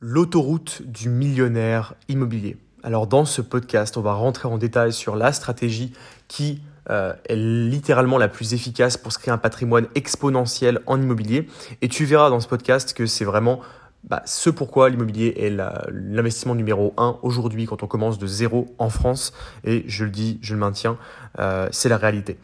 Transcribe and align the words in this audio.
L'autoroute 0.00 0.82
du 0.82 1.08
millionnaire 1.08 1.94
immobilier. 2.08 2.56
Alors 2.84 3.08
dans 3.08 3.24
ce 3.24 3.42
podcast, 3.42 3.96
on 3.96 4.00
va 4.00 4.12
rentrer 4.12 4.46
en 4.46 4.56
détail 4.56 4.92
sur 4.92 5.16
la 5.16 5.32
stratégie 5.32 5.92
qui 6.28 6.62
euh, 6.88 7.14
est 7.28 7.34
littéralement 7.34 8.16
la 8.16 8.28
plus 8.28 8.54
efficace 8.54 8.96
pour 8.96 9.10
se 9.10 9.18
créer 9.18 9.34
un 9.34 9.38
patrimoine 9.38 9.88
exponentiel 9.96 10.78
en 10.86 11.02
immobilier. 11.02 11.48
Et 11.82 11.88
tu 11.88 12.04
verras 12.04 12.30
dans 12.30 12.38
ce 12.38 12.46
podcast 12.46 12.92
que 12.92 13.06
c'est 13.06 13.24
vraiment 13.24 13.58
bah, 14.08 14.22
ce 14.24 14.48
pourquoi 14.48 14.88
l'immobilier 14.88 15.34
est 15.36 15.50
l'investissement 15.90 16.54
numéro 16.54 16.94
un 16.96 17.18
aujourd'hui 17.22 17.66
quand 17.66 17.82
on 17.82 17.86
commence 17.86 18.18
de 18.18 18.26
zéro 18.26 18.74
en 18.78 18.88
France. 18.88 19.34
Et 19.64 19.84
je 19.86 20.04
le 20.04 20.10
dis, 20.10 20.38
je 20.40 20.54
le 20.54 20.60
maintiens, 20.60 20.96
euh, 21.38 21.68
c'est 21.72 21.90
la 21.90 21.98
réalité. 21.98 22.38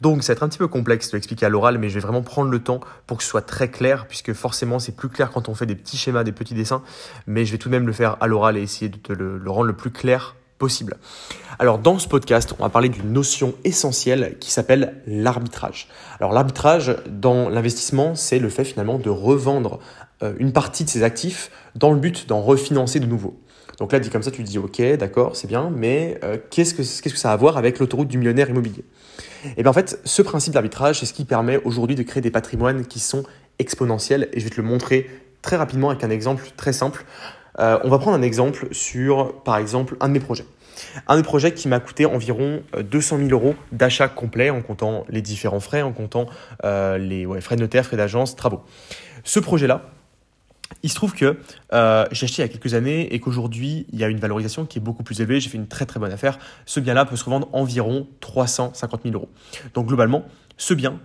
Donc 0.00 0.24
ça 0.24 0.32
va 0.32 0.36
être 0.36 0.42
un 0.42 0.48
petit 0.48 0.58
peu 0.58 0.68
complexe 0.68 1.10
de 1.10 1.16
l'expliquer 1.16 1.46
à 1.46 1.48
l'oral, 1.48 1.78
mais 1.78 1.88
je 1.88 1.94
vais 1.94 2.00
vraiment 2.00 2.22
prendre 2.22 2.50
le 2.50 2.58
temps 2.58 2.80
pour 3.06 3.18
que 3.18 3.22
ce 3.22 3.30
soit 3.30 3.42
très 3.42 3.70
clair, 3.70 4.06
puisque 4.08 4.32
forcément 4.32 4.80
c'est 4.80 4.96
plus 4.96 5.08
clair 5.08 5.30
quand 5.30 5.48
on 5.48 5.54
fait 5.54 5.66
des 5.66 5.76
petits 5.76 5.96
schémas, 5.96 6.24
des 6.24 6.32
petits 6.32 6.54
dessins. 6.54 6.82
Mais 7.28 7.44
je 7.44 7.52
vais 7.52 7.58
tout 7.58 7.68
de 7.68 7.74
même 7.74 7.86
le 7.86 7.92
faire 7.92 8.16
à 8.20 8.26
l'oral 8.26 8.56
et 8.56 8.62
essayer 8.62 8.88
de 8.88 8.96
te 8.96 9.12
le, 9.12 9.40
rendre 9.46 9.66
le 9.66 9.76
plus 9.76 9.90
clair 9.90 10.34
possible. 10.58 10.96
Alors 11.58 11.78
dans 11.78 11.98
ce 11.98 12.08
podcast, 12.08 12.54
on 12.58 12.62
va 12.62 12.70
parler 12.70 12.88
d'une 12.88 13.12
notion 13.12 13.54
essentielle 13.62 14.36
qui 14.40 14.50
s'appelle 14.50 15.00
l'arbitrage. 15.06 15.88
Alors 16.18 16.32
l'arbitrage 16.32 16.96
dans 17.08 17.48
l'investissement, 17.48 18.14
c'est 18.14 18.38
le 18.38 18.48
fait 18.48 18.64
finalement 18.64 18.98
de 18.98 19.10
revendre 19.10 19.78
une 20.38 20.52
partie 20.52 20.84
de 20.84 20.88
ses 20.88 21.02
actifs 21.02 21.50
dans 21.74 21.90
le 21.90 21.98
but 21.98 22.26
d'en 22.28 22.40
refinancer 22.40 23.00
de 23.00 23.06
nouveau. 23.06 23.38
Donc 23.78 23.92
là, 23.92 23.98
dit 23.98 24.10
comme 24.10 24.22
ça, 24.22 24.30
tu 24.30 24.42
te 24.44 24.48
dis 24.48 24.58
ok, 24.58 24.80
d'accord, 24.96 25.36
c'est 25.36 25.48
bien, 25.48 25.70
mais 25.74 26.18
euh, 26.22 26.36
qu'est-ce, 26.50 26.74
que, 26.74 26.82
qu'est-ce 26.82 27.02
que 27.02 27.18
ça 27.18 27.30
a 27.30 27.32
à 27.32 27.36
voir 27.36 27.56
avec 27.56 27.78
l'autoroute 27.78 28.08
du 28.08 28.18
millionnaire 28.18 28.48
immobilier? 28.48 28.84
Et 29.44 29.54
eh 29.58 29.62
bien 29.62 29.70
en 29.70 29.74
fait, 29.74 30.00
ce 30.04 30.22
principe 30.22 30.54
d'arbitrage, 30.54 31.00
c'est 31.00 31.06
ce 31.06 31.12
qui 31.12 31.24
permet 31.24 31.60
aujourd'hui 31.64 31.96
de 31.96 32.02
créer 32.02 32.20
des 32.20 32.30
patrimoines 32.30 32.86
qui 32.86 33.00
sont 33.00 33.24
exponentiels, 33.58 34.28
et 34.32 34.40
je 34.40 34.44
vais 34.44 34.50
te 34.50 34.60
le 34.60 34.66
montrer 34.66 35.10
très 35.42 35.56
rapidement 35.56 35.90
avec 35.90 36.04
un 36.04 36.10
exemple 36.10 36.46
très 36.56 36.72
simple. 36.72 37.04
Euh, 37.58 37.78
on 37.84 37.88
va 37.88 37.98
prendre 37.98 38.16
un 38.16 38.22
exemple 38.22 38.68
sur, 38.72 39.42
par 39.42 39.58
exemple, 39.58 39.96
un 40.00 40.08
de 40.08 40.14
mes 40.14 40.20
projets. 40.20 40.46
Un 41.06 41.16
des 41.16 41.22
projets 41.22 41.52
qui 41.52 41.68
m'a 41.68 41.78
coûté 41.78 42.04
environ 42.06 42.62
200 42.78 43.18
000 43.18 43.28
euros 43.30 43.54
d'achat 43.70 44.08
complet 44.08 44.50
en 44.50 44.60
comptant 44.60 45.04
les 45.08 45.22
différents 45.22 45.60
frais, 45.60 45.82
en 45.82 45.92
comptant 45.92 46.26
les 46.64 47.28
frais 47.40 47.54
de 47.54 47.60
notaire, 47.60 47.86
frais 47.86 47.96
d'agence, 47.96 48.34
travaux. 48.34 48.62
Ce 49.22 49.38
projet-là, 49.38 49.88
il 50.84 50.90
se 50.90 50.94
trouve 50.94 51.14
que 51.14 51.38
euh, 51.72 52.04
j'ai 52.12 52.24
acheté 52.24 52.42
il 52.42 52.46
y 52.46 52.48
a 52.48 52.52
quelques 52.52 52.74
années 52.74 53.12
et 53.14 53.18
qu'aujourd'hui, 53.18 53.86
il 53.90 53.98
y 53.98 54.04
a 54.04 54.08
une 54.08 54.18
valorisation 54.18 54.66
qui 54.66 54.78
est 54.78 54.82
beaucoup 54.82 55.02
plus 55.02 55.18
élevée. 55.18 55.40
J'ai 55.40 55.48
fait 55.48 55.56
une 55.56 55.66
très 55.66 55.86
très 55.86 55.98
bonne 55.98 56.12
affaire. 56.12 56.38
Ce 56.66 56.78
bien-là 56.78 57.06
peut 57.06 57.16
se 57.16 57.24
revendre 57.24 57.48
environ 57.54 58.06
350 58.20 59.00
000 59.04 59.14
euros. 59.14 59.30
Donc 59.72 59.86
globalement, 59.86 60.26
ce 60.58 60.74
bien, 60.74 61.00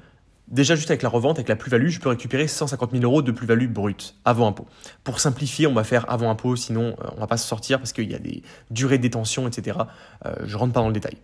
déjà 0.49 0.75
juste 0.75 0.91
avec 0.91 1.01
la 1.01 1.07
revente, 1.07 1.37
avec 1.37 1.47
la 1.47 1.55
plus-value, 1.55 1.87
je 1.87 2.01
peux 2.01 2.09
récupérer 2.09 2.45
150 2.49 2.91
000 2.91 3.03
euros 3.05 3.21
de 3.21 3.31
plus-value 3.31 3.67
brute 3.67 4.15
avant 4.25 4.47
impôt. 4.47 4.67
Pour 5.05 5.21
simplifier, 5.21 5.65
on 5.65 5.73
va 5.73 5.85
faire 5.85 6.11
avant 6.11 6.29
impôt, 6.29 6.57
sinon 6.57 6.97
euh, 6.99 7.07
on 7.15 7.21
va 7.21 7.27
pas 7.27 7.37
se 7.37 7.47
sortir 7.47 7.77
parce 7.77 7.93
qu'il 7.93 8.11
y 8.11 8.15
a 8.15 8.19
des 8.19 8.43
durées 8.71 8.97
de 8.97 9.03
détention, 9.03 9.47
etc. 9.47 9.77
Euh, 10.25 10.35
je 10.43 10.57
rentre 10.57 10.73
pas 10.73 10.81
dans 10.81 10.87
le 10.87 10.93
détail. 10.93 11.15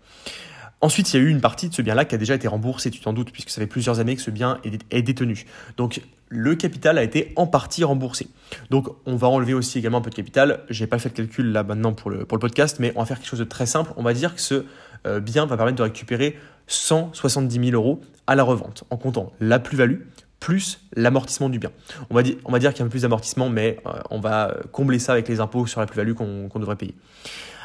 Ensuite, 0.82 1.14
il 1.14 1.18
y 1.18 1.20
a 1.20 1.24
eu 1.24 1.30
une 1.30 1.42
partie 1.42 1.70
de 1.70 1.74
ce 1.74 1.82
bien-là 1.82 2.06
qui 2.06 2.16
a 2.16 2.18
déjà 2.18 2.36
été 2.36 2.48
remboursée, 2.48 2.92
tu 2.92 3.00
t'en 3.00 3.14
doutes, 3.14 3.32
puisque 3.32 3.50
ça 3.50 3.62
fait 3.62 3.68
plusieurs 3.68 4.00
années 4.00 4.16
que 4.16 4.22
ce 4.22 4.32
bien 4.32 4.60
est 4.92 5.02
détenu. 5.02 5.46
Donc, 5.78 6.02
le 6.30 6.56
capital 6.56 6.98
a 6.98 7.04
été 7.04 7.32
en 7.36 7.48
partie 7.48 7.84
remboursé. 7.84 8.28
Donc, 8.70 8.88
on 9.06 9.16
va 9.16 9.28
enlever 9.28 9.54
aussi 9.54 9.80
également 9.80 10.00
un 10.00 10.02
peu 10.02 10.10
de 10.10 10.16
capital. 10.16 10.62
Je 10.70 10.84
n'ai 10.84 10.88
pas 10.88 11.00
fait 11.00 11.10
le 11.10 11.16
calcul 11.16 11.52
là 11.52 11.64
maintenant 11.64 11.94
pour 11.94 12.10
le, 12.10 12.26
pour 12.26 12.38
le 12.38 12.42
podcast, 12.42 12.78
mais 12.80 12.92
on 12.96 13.00
va 13.00 13.06
faire 13.06 13.18
quelque 13.18 13.30
chose 13.30 13.40
de 13.40 13.46
très 13.46 13.66
simple. 13.66 13.92
On 13.96 14.04
va 14.04 14.14
dire 14.14 14.36
que 14.36 14.42
ce 14.42 14.66
euh, 15.08 15.20
bien 15.20 15.46
va 15.46 15.56
permettre 15.56 15.78
de 15.78 15.84
récupérer 15.84 16.38
170 16.68 17.70
000 17.70 17.76
euros 17.76 18.02
à 18.28 18.36
la 18.36 18.44
revente, 18.44 18.84
en 18.90 18.98
comptant 18.98 19.32
la 19.40 19.60
plus-value 19.60 20.02
plus 20.40 20.80
l'amortissement 20.96 21.50
du 21.50 21.58
bien. 21.58 21.72
On 22.10 22.16
va, 22.16 22.22
dire, 22.22 22.38
qu'il 22.42 22.52
y 22.52 22.66
a 22.66 22.70
un 22.70 22.86
peu 22.86 22.90
plus 22.90 23.02
d'amortissement, 23.02 23.50
mais 23.50 23.80
euh, 23.86 23.92
on 24.12 24.20
va 24.20 24.56
combler 24.72 25.00
ça 25.00 25.14
avec 25.14 25.28
les 25.28 25.40
impôts 25.40 25.66
sur 25.66 25.80
la 25.80 25.88
plus-value 25.88 26.14
qu'on 26.14 26.60
devrait 26.60 26.76
payer. 26.76 26.94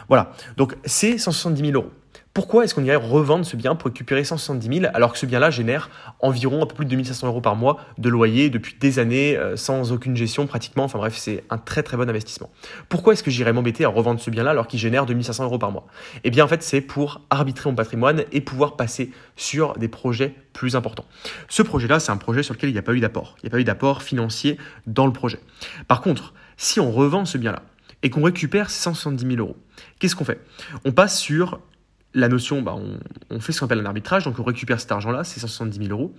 Voilà, 0.08 0.32
donc 0.56 0.76
c'est 0.84 1.18
170 1.18 1.60
000 1.60 1.72
euros. 1.74 1.90
Pourquoi 2.32 2.62
est-ce 2.62 2.76
qu'on 2.76 2.84
irait 2.84 2.94
revendre 2.94 3.44
ce 3.44 3.56
bien 3.56 3.74
pour 3.74 3.88
récupérer 3.88 4.22
170 4.22 4.80
000 4.80 4.90
alors 4.94 5.12
que 5.12 5.18
ce 5.18 5.26
bien-là 5.26 5.50
génère 5.50 5.90
environ 6.20 6.62
un 6.62 6.66
peu 6.66 6.76
plus 6.76 6.84
de 6.84 6.90
2500 6.90 7.26
euros 7.26 7.40
par 7.40 7.56
mois 7.56 7.78
de 7.98 8.08
loyer 8.08 8.50
depuis 8.50 8.76
des 8.78 9.00
années 9.00 9.36
euh, 9.36 9.56
sans 9.56 9.90
aucune 9.90 10.16
gestion 10.16 10.46
pratiquement 10.46 10.84
Enfin 10.84 10.98
bref, 10.98 11.16
c'est 11.16 11.42
un 11.50 11.58
très 11.58 11.82
très 11.82 11.96
bon 11.96 12.08
investissement. 12.08 12.48
Pourquoi 12.88 13.14
est-ce 13.14 13.24
que 13.24 13.32
j'irais 13.32 13.52
m'embêter 13.52 13.84
à 13.84 13.88
revendre 13.88 14.20
ce 14.20 14.30
bien-là 14.30 14.52
alors 14.52 14.68
qu'il 14.68 14.78
génère 14.78 15.06
2500 15.06 15.44
euros 15.44 15.58
par 15.58 15.72
mois? 15.72 15.86
Eh 16.22 16.30
bien 16.30 16.44
en 16.44 16.48
fait, 16.48 16.62
c'est 16.62 16.80
pour 16.80 17.20
arbitrer 17.30 17.68
mon 17.68 17.74
patrimoine 17.74 18.22
et 18.30 18.40
pouvoir 18.40 18.76
passer 18.76 19.10
sur 19.34 19.76
des 19.76 19.88
projets 19.88 20.34
plus 20.52 20.76
importants. 20.76 21.06
Ce 21.48 21.62
projet-là, 21.62 21.98
c'est 21.98 22.12
un 22.12 22.16
projet 22.16 22.44
sur 22.44 22.54
lequel 22.54 22.70
il 22.70 22.74
n'y 22.74 22.78
a 22.78 22.82
pas 22.82 22.94
eu 22.94 23.00
d'apport. 23.00 23.36
Il 23.42 23.46
n'y 23.46 23.48
a 23.48 23.52
pas 23.52 23.60
eu 23.60 23.64
d'apport 23.64 24.02
financier 24.02 24.56
dans 24.86 25.06
le 25.06 25.12
projet. 25.12 25.40
Par 25.88 26.00
contre, 26.00 26.32
si 26.56 26.78
on 26.78 26.92
revend 26.92 27.24
ce 27.24 27.38
bien-là, 27.38 27.62
et 28.02 28.10
qu'on 28.10 28.22
récupère 28.22 28.70
170 28.70 29.26
000 29.26 29.40
euros. 29.40 29.56
Qu'est-ce 29.98 30.16
qu'on 30.16 30.24
fait? 30.24 30.40
On 30.84 30.92
passe 30.92 31.18
sur 31.18 31.60
la 32.14 32.28
notion, 32.28 32.62
bah, 32.62 32.76
on, 33.30 33.40
fait 33.40 33.52
ce 33.52 33.60
qu'on 33.60 33.66
appelle 33.66 33.80
un 33.80 33.86
arbitrage, 33.86 34.24
donc 34.24 34.38
on 34.38 34.42
récupère 34.42 34.80
cet 34.80 34.90
argent-là, 34.92 35.24
c'est 35.24 35.40
170 35.40 35.86
000 35.86 35.90
euros, 35.90 36.14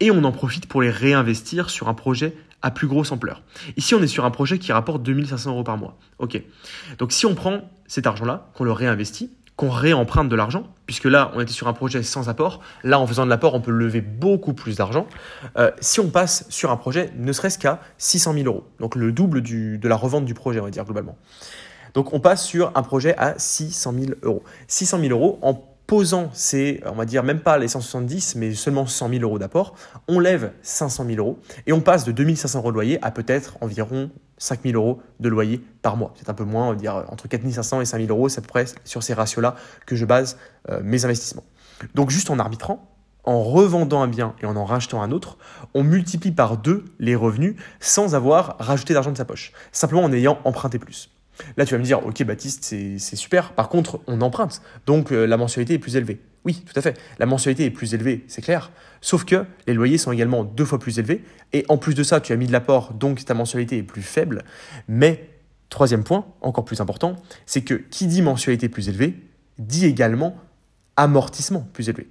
et 0.00 0.10
on 0.10 0.24
en 0.24 0.32
profite 0.32 0.66
pour 0.66 0.82
les 0.82 0.90
réinvestir 0.90 1.70
sur 1.70 1.88
un 1.88 1.94
projet 1.94 2.34
à 2.62 2.70
plus 2.70 2.86
grosse 2.86 3.12
ampleur. 3.12 3.42
Ici, 3.76 3.94
on 3.94 4.02
est 4.02 4.08
sur 4.08 4.24
un 4.24 4.30
projet 4.30 4.58
qui 4.58 4.72
rapporte 4.72 5.02
2500 5.02 5.50
euros 5.50 5.64
par 5.64 5.78
mois. 5.78 5.96
Ok. 6.18 6.42
Donc 6.98 7.12
si 7.12 7.26
on 7.26 7.34
prend 7.34 7.70
cet 7.86 8.06
argent-là, 8.06 8.50
qu'on 8.54 8.64
le 8.64 8.72
réinvestit, 8.72 9.30
qu'on 9.56 9.70
réemprunte 9.70 10.28
de 10.28 10.36
l'argent, 10.36 10.64
puisque 10.86 11.04
là, 11.04 11.32
on 11.34 11.40
était 11.40 11.52
sur 11.52 11.68
un 11.68 11.74
projet 11.74 12.02
sans 12.02 12.28
apport, 12.28 12.60
là, 12.82 12.98
en 12.98 13.06
faisant 13.06 13.24
de 13.24 13.30
l'apport, 13.30 13.54
on 13.54 13.60
peut 13.60 13.70
lever 13.70 14.00
beaucoup 14.00 14.54
plus 14.54 14.76
d'argent. 14.76 15.06
Euh, 15.58 15.70
si 15.80 16.00
on 16.00 16.08
passe 16.08 16.46
sur 16.48 16.70
un 16.70 16.76
projet, 16.76 17.12
ne 17.18 17.32
serait-ce 17.32 17.58
qu'à 17.58 17.80
600 17.98 18.34
000 18.34 18.46
euros, 18.46 18.66
donc 18.78 18.94
le 18.94 19.12
double 19.12 19.42
de 19.42 19.88
la 19.88 19.96
revente 19.96 20.24
du 20.24 20.34
projet, 20.34 20.60
on 20.60 20.64
va 20.64 20.70
dire 20.70 20.84
globalement. 20.84 21.16
Donc 21.94 22.12
on 22.12 22.20
passe 22.20 22.44
sur 22.44 22.72
un 22.74 22.82
projet 22.82 23.16
à 23.16 23.34
600 23.38 23.94
000 23.98 24.12
euros. 24.22 24.42
600 24.68 25.00
000 25.00 25.10
euros 25.10 25.38
en 25.42 25.54
posant 25.90 26.30
ces, 26.32 26.80
on 26.86 26.94
va 26.94 27.04
dire 27.04 27.24
même 27.24 27.40
pas 27.40 27.58
les 27.58 27.66
170, 27.66 28.36
mais 28.36 28.54
seulement 28.54 28.86
100 28.86 29.08
000 29.08 29.22
euros 29.22 29.40
d'apport, 29.40 29.74
on 30.06 30.20
lève 30.20 30.52
500 30.62 31.04
000 31.04 31.18
euros 31.18 31.40
et 31.66 31.72
on 31.72 31.80
passe 31.80 32.04
de 32.04 32.12
2500 32.12 32.60
euros 32.60 32.70
de 32.70 32.74
loyer 32.74 32.98
à 33.02 33.10
peut-être 33.10 33.56
environ 33.60 34.08
5 34.38 34.60
000 34.64 34.76
euros 34.76 35.00
de 35.18 35.28
loyer 35.28 35.60
par 35.82 35.96
mois. 35.96 36.14
C'est 36.14 36.28
un 36.30 36.34
peu 36.34 36.44
moins, 36.44 36.68
on 36.68 36.70
va 36.70 36.76
dire 36.76 37.04
entre 37.08 37.26
4 37.26 37.42
500 37.50 37.80
et 37.80 37.84
5 37.86 37.98
000 38.02 38.10
euros, 38.10 38.28
c'est 38.28 38.38
à 38.38 38.42
peu 38.42 38.46
près 38.46 38.66
sur 38.84 39.02
ces 39.02 39.14
ratios-là 39.14 39.56
que 39.84 39.96
je 39.96 40.04
base 40.04 40.38
euh, 40.68 40.80
mes 40.84 41.04
investissements. 41.04 41.44
Donc 41.96 42.10
juste 42.10 42.30
en 42.30 42.38
arbitrant, 42.38 42.88
en 43.24 43.42
revendant 43.42 44.00
un 44.00 44.06
bien 44.06 44.36
et 44.40 44.46
en 44.46 44.54
en 44.54 44.64
rachetant 44.64 45.02
un 45.02 45.10
autre, 45.10 45.38
on 45.74 45.82
multiplie 45.82 46.30
par 46.30 46.56
deux 46.56 46.84
les 47.00 47.16
revenus 47.16 47.56
sans 47.80 48.14
avoir 48.14 48.54
rajouté 48.60 48.94
d'argent 48.94 49.10
de 49.10 49.16
sa 49.16 49.24
poche, 49.24 49.52
simplement 49.72 50.04
en 50.04 50.12
ayant 50.12 50.38
emprunté 50.44 50.78
plus. 50.78 51.10
Là, 51.56 51.64
tu 51.64 51.74
vas 51.74 51.78
me 51.78 51.84
dire, 51.84 52.04
ok 52.04 52.22
Baptiste, 52.24 52.64
c'est 52.64 53.16
super. 53.16 53.52
Par 53.52 53.68
contre, 53.68 54.00
on 54.06 54.20
emprunte, 54.20 54.62
donc 54.86 55.12
euh, 55.12 55.26
la 55.26 55.36
mensualité 55.36 55.74
est 55.74 55.78
plus 55.78 55.96
élevée. 55.96 56.20
Oui, 56.44 56.64
tout 56.66 56.78
à 56.78 56.82
fait. 56.82 56.98
La 57.18 57.26
mensualité 57.26 57.66
est 57.66 57.70
plus 57.70 57.92
élevée, 57.94 58.24
c'est 58.26 58.40
clair. 58.40 58.70
Sauf 59.00 59.24
que 59.24 59.44
les 59.66 59.74
loyers 59.74 59.98
sont 59.98 60.12
également 60.12 60.42
deux 60.44 60.64
fois 60.64 60.78
plus 60.78 60.98
élevés. 60.98 61.22
Et 61.52 61.66
en 61.68 61.76
plus 61.76 61.94
de 61.94 62.02
ça, 62.02 62.20
tu 62.20 62.32
as 62.32 62.36
mis 62.36 62.46
de 62.46 62.52
l'apport, 62.52 62.94
donc 62.94 63.24
ta 63.24 63.34
mensualité 63.34 63.78
est 63.78 63.82
plus 63.82 64.02
faible. 64.02 64.44
Mais, 64.88 65.28
troisième 65.68 66.02
point, 66.02 66.26
encore 66.40 66.64
plus 66.64 66.80
important, 66.80 67.16
c'est 67.44 67.62
que 67.62 67.74
qui 67.74 68.06
dit 68.06 68.22
mensualité 68.22 68.68
plus 68.68 68.88
élevée, 68.88 69.16
dit 69.58 69.84
également 69.84 70.36
amortissement 70.96 71.68
plus 71.72 71.88
élevé. 71.88 72.08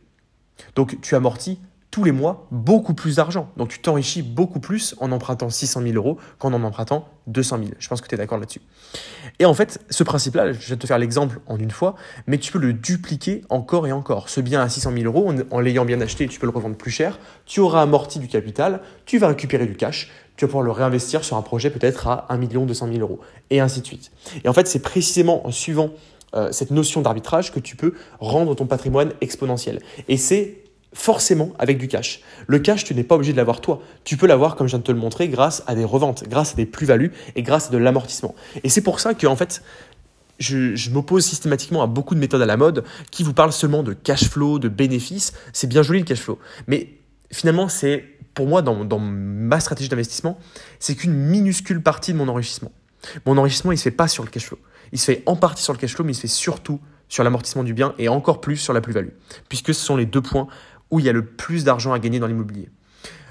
Donc 0.75 0.99
tu 1.01 1.15
amortis 1.15 1.59
tous 1.91 2.03
les 2.03 2.11
mois 2.11 2.47
beaucoup 2.51 2.93
plus 2.93 3.15
d'argent. 3.15 3.49
Donc 3.57 3.69
tu 3.69 3.79
t'enrichis 3.79 4.21
beaucoup 4.21 4.59
plus 4.59 4.95
en 4.99 5.11
empruntant 5.11 5.49
600 5.49 5.81
000 5.81 5.93
euros 5.95 6.17
qu'en 6.37 6.53
en 6.53 6.63
empruntant 6.63 7.07
200 7.27 7.57
000. 7.57 7.69
Je 7.79 7.87
pense 7.87 8.01
que 8.01 8.07
tu 8.07 8.15
es 8.15 8.17
d'accord 8.17 8.37
là-dessus. 8.37 8.61
Et 9.39 9.45
en 9.45 9.53
fait, 9.53 9.79
ce 9.89 10.03
principe-là, 10.03 10.53
je 10.53 10.69
vais 10.69 10.77
te 10.77 10.85
faire 10.85 10.99
l'exemple 10.99 11.39
en 11.47 11.57
une 11.57 11.71
fois, 11.71 11.95
mais 12.27 12.37
tu 12.37 12.51
peux 12.51 12.59
le 12.59 12.73
dupliquer 12.73 13.43
encore 13.49 13.87
et 13.87 13.91
encore. 13.91 14.29
Ce 14.29 14.39
bien 14.41 14.61
à 14.61 14.69
600 14.69 14.91
000 14.93 15.05
euros, 15.05 15.33
en, 15.51 15.59
l'ayant 15.59 15.85
bien 15.85 15.99
acheté, 16.01 16.27
tu 16.27 16.39
peux 16.39 16.45
le 16.45 16.51
revendre 16.51 16.75
plus 16.75 16.91
cher, 16.91 17.19
tu 17.45 17.59
auras 17.59 17.81
amorti 17.81 18.19
du 18.19 18.27
capital, 18.27 18.81
tu 19.05 19.17
vas 19.17 19.29
récupérer 19.29 19.65
du 19.65 19.75
cash, 19.75 20.11
tu 20.35 20.45
vas 20.45 20.49
pouvoir 20.49 20.63
le 20.63 20.71
réinvestir 20.71 21.23
sur 21.23 21.37
un 21.37 21.41
projet 21.41 21.69
peut-être 21.69 22.07
à 22.07 22.27
1 22.29 22.37
200 22.37 22.87
000 22.87 22.99
euros, 22.99 23.19
et 23.49 23.59
ainsi 23.59 23.81
de 23.81 23.85
suite. 23.85 24.11
Et 24.43 24.49
en 24.49 24.53
fait, 24.53 24.67
c'est 24.67 24.81
précisément 24.81 25.45
en 25.47 25.51
suivant 25.51 25.91
euh, 26.35 26.51
cette 26.51 26.69
notion 26.69 27.01
d'arbitrage 27.01 27.51
que 27.51 27.59
tu 27.59 27.75
peux 27.75 27.93
rendre 28.19 28.55
ton 28.55 28.67
patrimoine 28.67 29.13
exponentiel. 29.21 29.81
Et 30.07 30.17
c'est 30.17 30.68
forcément 30.93 31.51
avec 31.59 31.77
du 31.77 31.87
cash. 31.87 32.21
Le 32.47 32.59
cash, 32.59 32.83
tu 32.83 32.95
n'es 32.95 33.03
pas 33.03 33.15
obligé 33.15 33.31
de 33.31 33.37
l'avoir 33.37 33.61
toi. 33.61 33.81
Tu 34.03 34.17
peux 34.17 34.27
l'avoir, 34.27 34.55
comme 34.55 34.67
je 34.67 34.71
viens 34.71 34.79
de 34.79 34.83
te 34.83 34.91
le 34.91 34.97
montrer, 34.97 35.27
grâce 35.27 35.63
à 35.67 35.75
des 35.75 35.83
reventes, 35.83 36.27
grâce 36.27 36.53
à 36.53 36.55
des 36.55 36.65
plus-values 36.65 37.11
et 37.35 37.43
grâce 37.43 37.67
à 37.67 37.71
de 37.71 37.77
l'amortissement. 37.77 38.35
Et 38.63 38.69
c'est 38.69 38.81
pour 38.81 38.99
ça 38.99 39.13
que, 39.13 39.27
en 39.27 39.35
fait, 39.35 39.61
je, 40.39 40.89
m'oppose 40.89 41.25
systématiquement 41.25 41.83
à 41.83 41.87
beaucoup 41.87 42.15
de 42.15 42.19
méthodes 42.19 42.41
à 42.41 42.45
la 42.45 42.57
mode 42.57 42.83
qui 43.11 43.23
vous 43.23 43.33
parlent 43.33 43.53
seulement 43.53 43.83
de 43.83 43.93
cash 43.93 44.29
flow, 44.29 44.57
de 44.57 44.69
bénéfices. 44.69 45.33
C'est 45.53 45.67
bien 45.67 45.83
joli 45.83 45.99
le 45.99 46.05
cash 46.05 46.19
flow. 46.19 46.39
Mais 46.67 46.89
finalement, 47.31 47.69
c'est, 47.69 48.05
pour 48.33 48.47
moi, 48.47 48.61
dans, 48.61 48.83
dans 48.85 48.99
ma 48.99 49.59
stratégie 49.59 49.89
d'investissement, 49.89 50.39
c'est 50.79 50.95
qu'une 50.95 51.13
minuscule 51.13 51.83
partie 51.83 52.13
de 52.13 52.17
mon 52.17 52.27
enrichissement. 52.27 52.71
Mon 53.25 53.37
enrichissement, 53.37 53.71
il 53.71 53.75
ne 53.75 53.79
se 53.79 53.83
fait 53.83 53.91
pas 53.91 54.07
sur 54.07 54.23
le 54.23 54.29
cash 54.29 54.45
flow. 54.45 54.59
Il 54.91 54.99
se 54.99 55.05
fait 55.05 55.23
en 55.25 55.35
partie 55.35 55.63
sur 55.63 55.73
le 55.73 55.77
cash 55.77 55.93
flow, 55.93 56.03
mais 56.03 56.13
il 56.13 56.15
se 56.15 56.21
fait 56.21 56.27
surtout 56.27 56.79
sur 57.09 57.23
l'amortissement 57.23 57.63
du 57.63 57.73
bien 57.73 57.93
et 57.97 58.07
encore 58.07 58.39
plus 58.39 58.57
sur 58.57 58.71
la 58.71 58.81
plus-value. 58.81 59.09
Puisque 59.49 59.73
ce 59.73 59.81
sont 59.83 59.97
les 59.97 60.05
deux 60.05 60.21
points 60.21 60.47
où 60.91 60.99
il 60.99 61.05
y 61.05 61.09
a 61.09 61.13
le 61.13 61.25
plus 61.25 61.63
d'argent 61.63 61.93
à 61.93 61.99
gagner 61.99 62.19
dans 62.19 62.27
l'immobilier. 62.27 62.69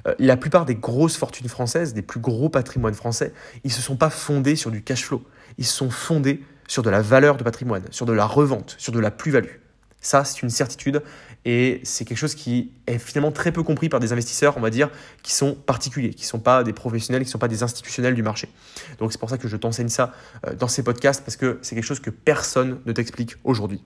Euh, 0.06 0.14
la 0.18 0.36
plupart 0.36 0.64
des 0.64 0.74
grosses 0.74 1.16
fortunes 1.16 1.48
françaises, 1.48 1.94
des 1.94 2.02
plus 2.02 2.20
gros 2.20 2.48
patrimoines 2.48 2.94
français, 2.94 3.32
ils 3.64 3.68
ne 3.68 3.72
se 3.72 3.82
sont 3.82 3.96
pas 3.96 4.10
fondés 4.10 4.56
sur 4.56 4.70
du 4.70 4.82
cash 4.82 5.04
flow. 5.04 5.22
Ils 5.58 5.66
se 5.66 5.76
sont 5.76 5.90
fondés 5.90 6.44
sur 6.68 6.82
de 6.82 6.90
la 6.90 7.02
valeur 7.02 7.36
de 7.36 7.44
patrimoine, 7.44 7.84
sur 7.90 8.06
de 8.06 8.12
la 8.12 8.26
revente, 8.26 8.74
sur 8.78 8.92
de 8.92 9.00
la 9.00 9.10
plus-value. 9.10 9.56
Ça, 10.00 10.24
c'est 10.24 10.42
une 10.42 10.50
certitude 10.50 11.02
et 11.44 11.80
c'est 11.82 12.04
quelque 12.04 12.18
chose 12.18 12.34
qui 12.34 12.72
est 12.86 12.98
finalement 12.98 13.32
très 13.32 13.52
peu 13.52 13.62
compris 13.62 13.88
par 13.88 14.00
des 14.00 14.12
investisseurs, 14.12 14.56
on 14.56 14.60
va 14.60 14.70
dire, 14.70 14.90
qui 15.22 15.32
sont 15.32 15.54
particuliers, 15.54 16.10
qui 16.10 16.24
ne 16.24 16.28
sont 16.28 16.40
pas 16.40 16.62
des 16.62 16.72
professionnels, 16.72 17.22
qui 17.22 17.28
ne 17.28 17.32
sont 17.32 17.38
pas 17.38 17.48
des 17.48 17.62
institutionnels 17.62 18.14
du 18.14 18.22
marché. 18.22 18.48
Donc 18.98 19.12
c'est 19.12 19.18
pour 19.18 19.30
ça 19.30 19.38
que 19.38 19.48
je 19.48 19.56
t'enseigne 19.56 19.88
ça 19.88 20.12
euh, 20.46 20.54
dans 20.54 20.68
ces 20.68 20.82
podcasts 20.82 21.24
parce 21.24 21.36
que 21.36 21.58
c'est 21.62 21.74
quelque 21.74 21.84
chose 21.84 22.00
que 22.00 22.10
personne 22.10 22.80
ne 22.86 22.92
t'explique 22.92 23.36
aujourd'hui. 23.44 23.82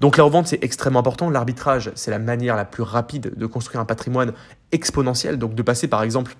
Donc 0.00 0.16
la 0.16 0.24
revente, 0.24 0.48
c'est 0.48 0.62
extrêmement 0.64 1.00
important. 1.00 1.30
L'arbitrage, 1.30 1.92
c'est 1.94 2.10
la 2.10 2.18
manière 2.18 2.56
la 2.56 2.64
plus 2.64 2.82
rapide 2.82 3.32
de 3.36 3.46
construire 3.46 3.80
un 3.80 3.86
patrimoine 3.86 4.32
exponentiel, 4.72 5.38
donc 5.38 5.54
de 5.54 5.62
passer 5.62 5.88
par 5.88 6.02
exemple 6.02 6.36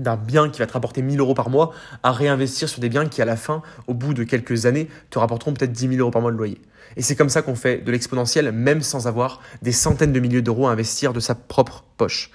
d'un 0.00 0.16
bien 0.16 0.48
qui 0.48 0.58
va 0.58 0.66
te 0.66 0.72
rapporter 0.72 1.02
1000 1.02 1.20
euros 1.20 1.34
par 1.34 1.50
mois 1.50 1.72
à 2.02 2.12
réinvestir 2.12 2.68
sur 2.68 2.80
des 2.80 2.88
biens 2.88 3.06
qui, 3.06 3.22
à 3.22 3.24
la 3.24 3.36
fin, 3.36 3.62
au 3.86 3.94
bout 3.94 4.14
de 4.14 4.24
quelques 4.24 4.66
années, 4.66 4.88
te 5.10 5.18
rapporteront 5.18 5.52
peut-être 5.52 5.72
10 5.72 5.88
000 5.88 6.00
euros 6.00 6.10
par 6.10 6.22
mois 6.22 6.32
de 6.32 6.36
loyer. 6.36 6.60
Et 6.96 7.02
c'est 7.02 7.14
comme 7.14 7.28
ça 7.28 7.42
qu'on 7.42 7.54
fait 7.54 7.78
de 7.78 7.92
l'exponentiel, 7.92 8.50
même 8.52 8.82
sans 8.82 9.06
avoir 9.06 9.40
des 9.62 9.72
centaines 9.72 10.12
de 10.12 10.20
milliers 10.20 10.42
d'euros 10.42 10.66
à 10.66 10.72
investir 10.72 11.12
de 11.12 11.20
sa 11.20 11.34
propre 11.34 11.84
poche. 11.96 12.30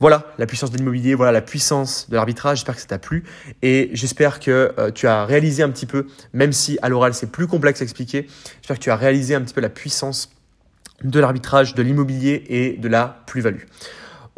Voilà 0.00 0.32
la 0.38 0.46
puissance 0.46 0.70
de 0.70 0.76
l'immobilier, 0.76 1.14
voilà 1.14 1.32
la 1.32 1.40
puissance 1.40 2.08
de 2.08 2.14
l'arbitrage. 2.14 2.58
J'espère 2.58 2.76
que 2.76 2.80
ça 2.80 2.86
t'a 2.86 2.98
plu 2.98 3.24
et 3.62 3.90
j'espère 3.92 4.38
que 4.38 4.72
euh, 4.78 4.92
tu 4.92 5.08
as 5.08 5.24
réalisé 5.24 5.64
un 5.64 5.70
petit 5.70 5.86
peu, 5.86 6.06
même 6.32 6.52
si 6.52 6.78
à 6.82 6.88
l'oral 6.88 7.14
c'est 7.14 7.32
plus 7.32 7.48
complexe 7.48 7.80
à 7.80 7.84
expliquer, 7.84 8.28
j'espère 8.60 8.78
que 8.78 8.82
tu 8.82 8.90
as 8.90 8.96
réalisé 8.96 9.34
un 9.34 9.40
petit 9.40 9.54
peu 9.54 9.60
la 9.60 9.68
puissance 9.68 10.30
de 11.02 11.18
l'arbitrage, 11.18 11.74
de 11.74 11.82
l'immobilier 11.82 12.44
et 12.48 12.76
de 12.76 12.88
la 12.88 13.22
plus-value. 13.26 13.62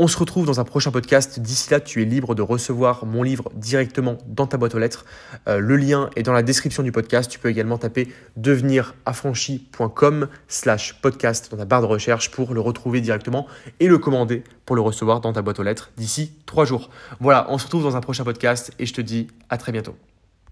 On 0.02 0.08
se 0.08 0.16
retrouve 0.16 0.46
dans 0.46 0.60
un 0.60 0.64
prochain 0.64 0.90
podcast. 0.90 1.40
D'ici 1.40 1.70
là, 1.70 1.78
tu 1.78 2.00
es 2.00 2.06
libre 2.06 2.34
de 2.34 2.40
recevoir 2.40 3.04
mon 3.04 3.22
livre 3.22 3.52
directement 3.54 4.16
dans 4.26 4.46
ta 4.46 4.56
boîte 4.56 4.74
aux 4.74 4.78
lettres. 4.78 5.04
Euh, 5.46 5.58
le 5.58 5.76
lien 5.76 6.08
est 6.16 6.22
dans 6.22 6.32
la 6.32 6.42
description 6.42 6.82
du 6.82 6.90
podcast. 6.90 7.30
Tu 7.30 7.38
peux 7.38 7.50
également 7.50 7.76
taper 7.76 8.08
deveniraffranchi.com 8.38 10.28
slash 10.48 11.02
podcast 11.02 11.50
dans 11.50 11.58
ta 11.58 11.66
barre 11.66 11.82
de 11.82 11.86
recherche 11.86 12.30
pour 12.30 12.54
le 12.54 12.62
retrouver 12.62 13.02
directement 13.02 13.46
et 13.78 13.88
le 13.88 13.98
commander 13.98 14.42
pour 14.64 14.74
le 14.74 14.80
recevoir 14.80 15.20
dans 15.20 15.34
ta 15.34 15.42
boîte 15.42 15.60
aux 15.60 15.64
lettres 15.64 15.90
d'ici 15.98 16.32
trois 16.46 16.64
jours. 16.64 16.88
Voilà, 17.20 17.44
on 17.50 17.58
se 17.58 17.66
retrouve 17.66 17.82
dans 17.82 17.96
un 17.96 18.00
prochain 18.00 18.24
podcast 18.24 18.72
et 18.78 18.86
je 18.86 18.94
te 18.94 19.02
dis 19.02 19.26
à 19.50 19.58
très 19.58 19.70
bientôt. 19.70 19.96